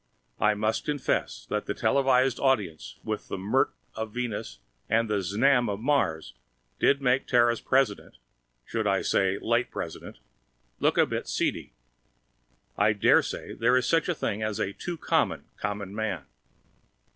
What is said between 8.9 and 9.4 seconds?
say,